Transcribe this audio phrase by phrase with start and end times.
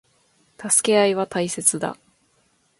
[0.57, 1.95] 助け合いは大切だ。